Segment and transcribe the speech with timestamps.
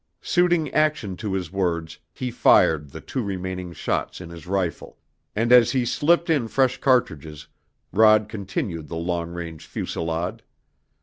[0.23, 4.97] Suiting action to his words he fired the two remaining shots in his rifle,
[5.35, 7.45] and as he slipped in fresh cartridges
[7.91, 10.41] Rod continued the long range fusillade.